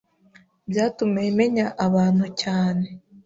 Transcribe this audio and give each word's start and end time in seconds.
byatumye 0.69 1.27
menya 1.39 1.65
abantu 1.85 2.25
cyane 2.41 2.87